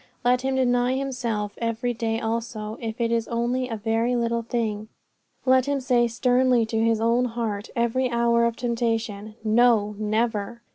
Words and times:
Let 0.25 0.41
him 0.41 0.55
deny 0.55 0.95
himself 0.95 1.53
every 1.59 1.93
day 1.93 2.19
also, 2.19 2.75
if 2.81 2.99
it 2.99 3.11
is 3.11 3.27
only 3.27 3.67
in 3.67 3.73
a 3.73 3.77
very 3.77 4.15
little 4.15 4.41
thing. 4.41 4.87
Let 5.45 5.67
him 5.67 5.79
say 5.79 6.07
sternly 6.07 6.65
to 6.65 6.79
his 6.83 6.99
own 6.99 7.25
heart 7.25 7.69
every 7.75 8.09
hour 8.09 8.45
of 8.45 8.55
temptation, 8.55 9.35
No! 9.43 9.93
never! 9.99 10.63